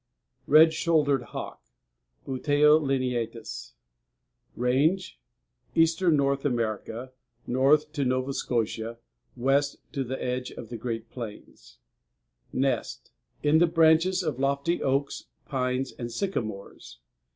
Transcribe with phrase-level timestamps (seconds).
[0.47, 0.53] Page 98.
[0.63, 1.61] =RED SHOULDERED HAWK.=
[2.27, 3.73] Buteo lineatus.
[4.55, 5.19] RANGE
[5.75, 7.11] Eastern North America,
[7.45, 8.97] north to Nova Scotia,
[9.37, 11.77] west to the edge of the Great Plains.
[12.51, 13.11] NEST
[13.43, 16.97] In the branches of lofty oaks, pines, and sycamores.